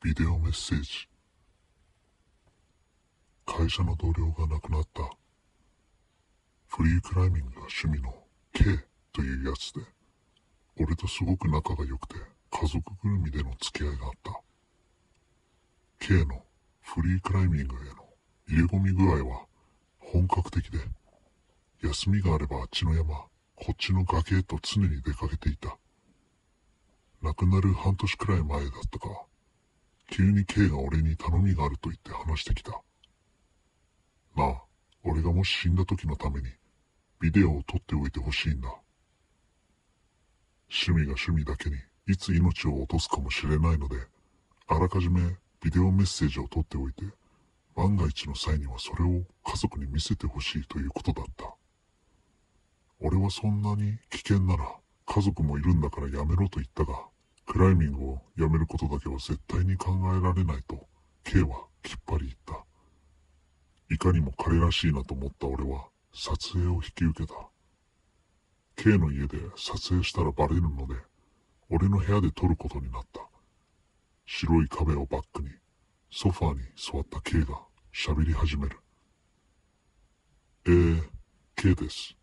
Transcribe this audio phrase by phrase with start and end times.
[0.00, 1.08] ビデオメッセージ。
[3.44, 5.02] 会社の同僚が亡くなった。
[6.68, 8.14] フリークライミングが趣味の
[8.52, 8.64] K
[9.12, 9.80] というやつで
[10.80, 12.14] 俺とすごく仲が良くて
[12.48, 14.40] 家族ぐるみでの付き合いがあった。
[15.98, 16.44] K の
[16.80, 17.94] フリークライミングへの
[18.46, 19.46] 入れ込み具合は
[19.98, 20.78] 本格的で
[21.82, 23.26] 休みがあればあっちの山
[23.56, 25.76] こっちの崖へと常に出かけていた。
[27.20, 29.27] 亡くなる半年くらい前だったか。
[30.10, 32.72] 急に K が俺に頼みがあると言って話してきた。
[34.36, 34.62] なあ
[35.04, 36.48] 俺がもし死んだ時のために
[37.20, 38.68] ビデオを撮っておいてほしいんだ。
[40.70, 41.76] 趣味が趣味だけに
[42.06, 43.96] いつ命を落とすかもしれないので
[44.66, 45.20] あらかじめ
[45.62, 47.04] ビデオメッセージを撮っておいて
[47.76, 51.54] 万が一の際にはそれを家族に見せてほしいということだった。
[53.00, 54.64] 俺はそんなに危険なら
[55.06, 57.06] 家族もいるんだからやめろと言ったが
[57.48, 60.86] クライミングをやめることだけは絶対に考えられないと
[61.24, 62.62] K はきっぱり言った。
[63.90, 67.34] いかにも彼らしいなと思った俺は撮影を引き受けた。
[68.76, 70.94] K の家で撮影したらバレるので
[71.70, 73.22] 俺の部屋で撮ることになった。
[74.26, 75.48] 白い壁をバックに
[76.10, 77.58] ソファーに座った K が
[77.94, 78.78] 喋り始める。
[80.66, 81.02] えー、
[81.56, 82.14] K です。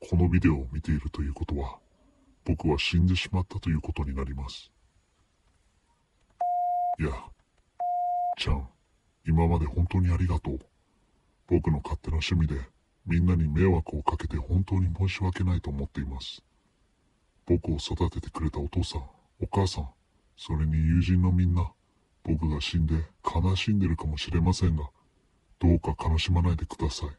[0.00, 1.78] このビデオを見ているということは
[2.48, 4.72] 僕は死んでしまったということになります。
[6.98, 7.10] いや
[8.38, 8.66] ちゃん
[9.26, 10.58] 今まで本当にありがとう。
[11.46, 12.58] 僕の勝手な趣味で
[13.04, 16.42] みんなに迷惑をかけて本当に申し訳ないと思っています。
[17.44, 19.02] 僕を育ててくれたお父さん
[19.42, 19.90] お母さん
[20.38, 21.70] それに友人のみんな
[22.24, 24.88] 僕が死んで悲しんでるかもしれませんが
[25.58, 27.10] どうか悲しまないでください。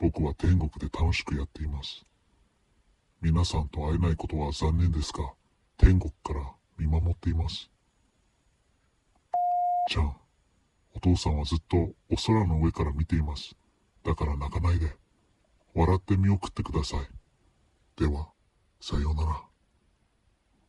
[0.00, 2.04] 僕は天国で楽しくやっています。
[3.22, 5.30] 皆さんと会えないことは残念ですが
[5.76, 6.40] 天国から
[6.78, 7.70] 見守っています。
[9.90, 10.16] じゃん
[10.94, 11.76] お父さんはずっと
[12.10, 13.54] お空の上から見ています。
[14.06, 14.96] だから泣かないで。
[15.74, 17.00] 笑って見送ってください。
[18.00, 18.30] では
[18.80, 19.42] さようなら。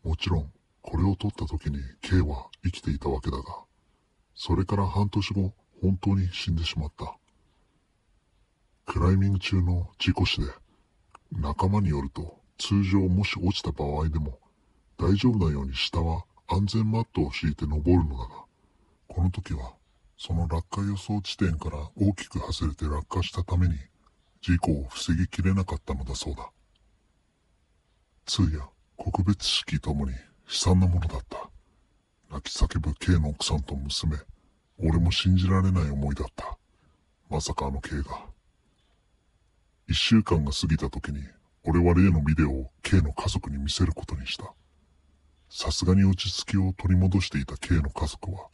[0.03, 0.51] もちろん
[0.81, 3.43] これを撮った時に K は生きていたわけだが
[4.35, 7.15] それから半年後本当に死んでしまった。
[8.85, 10.47] クライミング中の事故死で
[11.31, 14.37] 仲間によると通常もし落ちた場合でも
[14.99, 18.29] 大丈夫なように下は安全マットを敷いて登るのだが
[19.07, 19.73] この時は
[20.15, 23.73] その落下予想地点から大きく外れて落下したために
[24.41, 26.51] 事故を防ぎきれなかったのだそうだ。
[28.27, 28.63] 通夜
[28.95, 30.17] 告別式ともに悲
[30.47, 31.49] 惨なものだった。
[32.29, 34.17] 泣き叫ぶ K の奥さんと娘
[34.77, 36.59] 俺も信じられない思いだった。
[37.27, 38.25] まさかあの K が。
[39.87, 41.23] 一週間が過ぎた時に
[41.63, 44.51] 俺は例のビデオを K の家族に見せることにした。
[45.53, 48.47] さすがに落ち着きを取り戻していた K の家族は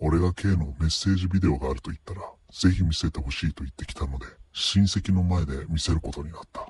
[0.00, 6.68] 俺が K のメッセージビデオがあると言ったらぜひ見せてほしいと言ってきたので親戚の前で見せることになった。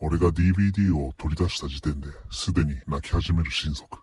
[0.00, 3.98] 俺が DVD を取り出した時点ですでに泣き始める親族。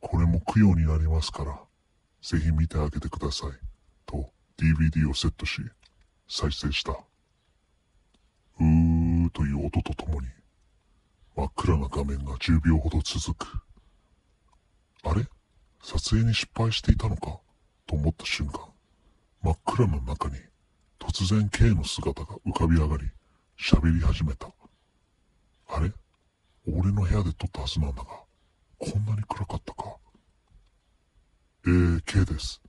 [0.00, 1.58] これも供養になりますから
[2.22, 3.50] ぜひ見てあげてください。
[4.06, 5.60] と DVD をセットし
[6.28, 6.92] 再生した。
[6.92, 8.83] うー。
[9.64, 10.26] 音とともに
[11.34, 13.62] 真っ暗な画面が10秒ほど続く。
[15.04, 15.26] あれ？
[15.82, 17.40] 撮影に失敗していたのか
[17.86, 18.60] と思った瞬間
[19.42, 20.36] 真っ暗な中に
[20.98, 23.04] 突然 K の姿が浮かび上がり
[23.58, 24.48] 喋り始めた。
[25.68, 25.92] あれ？
[26.66, 28.08] 俺の部屋で撮ったはずなんだが
[28.78, 29.96] こんなに暗かったか。
[31.66, 32.60] えー、K です。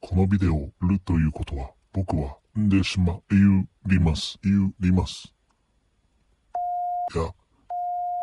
[0.00, 4.38] このビデオをるということは僕はんでしまゆります。
[4.44, 5.34] ゆります。
[7.14, 7.32] いや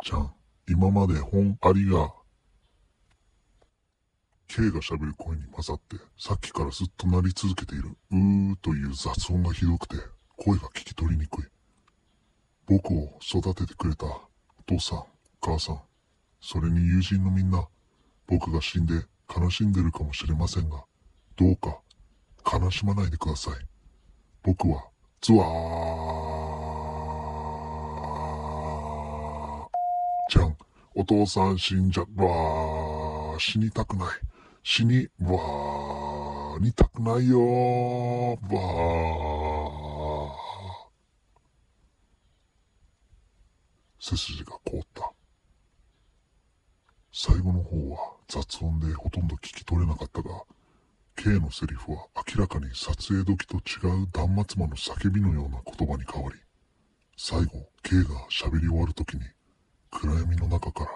[0.04, 0.32] ちゃん。
[0.68, 2.14] 今まで本ありが
[4.48, 9.96] K が喋る声に混ざってさっきからずっと鳴り続けているうーという雑音がひどくて
[10.38, 11.46] 声が聞き取りにくい。
[12.68, 14.22] 僕を育ててくれたお
[14.66, 15.04] 父さん
[15.42, 15.82] 母さん
[16.42, 17.68] それに友人のみんな
[18.28, 19.06] 僕が死んで
[19.36, 20.84] 悲しんでるかもしれませんが
[21.36, 21.80] どうか
[22.60, 23.56] 悲しまないでください。
[24.44, 24.90] 僕は
[25.22, 26.46] ズワー
[30.28, 30.58] じゃん
[30.98, 34.08] お父さん死んじゃわー死にたくない。
[34.64, 38.56] 死にわーにたくないよー。
[38.56, 40.36] わー。
[44.00, 45.12] 背筋が凍った。
[47.12, 47.98] 最後の方は
[48.30, 50.30] 雑音でほとんど聞き取れなかったが
[51.16, 56.40] K のセリフは明らかに撮影時と違う断末魔の叫びのような言葉に変わり
[57.18, 59.24] 最後 K が喋り終わる時に
[59.92, 60.92] 暗闇の中から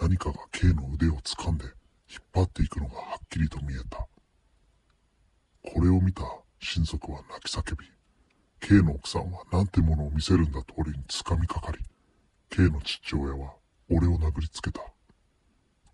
[0.00, 4.06] 何かが K の腕を掴んで引っ張っていくのがはっきりと見えた。
[5.64, 6.22] これを見た
[6.60, 7.86] 親族は泣き叫び、
[8.60, 11.78] K の奥さんは何てものを見せるんだと俺に掴みかかり、
[12.50, 13.54] K の父親は
[13.90, 14.80] 俺を殴りつけた。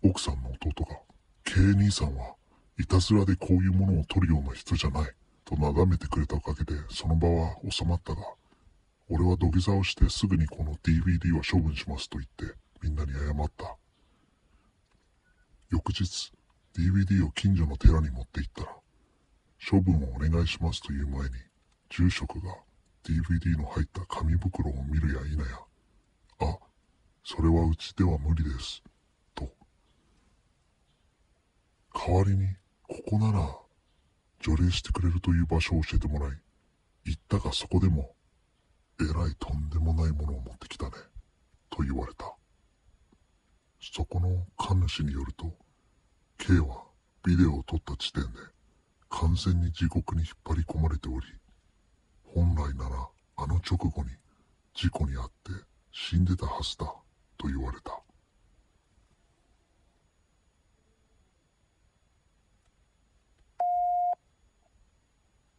[0.03, 0.97] 奥さんの弟が、
[1.43, 2.35] K 兄さんは
[2.79, 5.11] いたずらでこういうものを取るような人じゃない、
[5.45, 8.21] となだめてくれたおかげでその場は収まったが、
[9.11, 13.75] 俺は土下座をしてすぐにこの DVD は処分しますと言ってみんなに謝った。
[15.71, 16.31] 翌日、
[16.75, 18.75] DVD を近所の寺に持って行ったら、
[19.69, 21.29] 処分をお願いしますという前に、
[21.89, 22.55] 住職が
[23.03, 26.59] DVD の入った紙袋を見るや否や、あ、
[27.23, 28.83] それはうちでは無理です、
[29.33, 29.51] と。
[31.93, 33.57] 代わりに、ここなら、
[34.39, 36.37] 除霊してくれるという場所を教えてもらい、
[37.05, 38.15] 行ったがそこでも
[39.01, 40.91] えらいとんでもないものを持ってきたね、
[41.69, 42.33] と言われた。
[43.79, 45.53] そこの神主によると、
[46.37, 46.83] K は
[47.23, 48.29] ビデオを撮った時点で
[49.09, 51.27] 完全に地獄に引っ張り込まれており、
[52.23, 53.07] 本来なら
[53.37, 54.09] あの直後に
[54.73, 55.51] 事故に遭って
[55.91, 56.85] 死んでたはずだ
[57.37, 58.08] と言われた。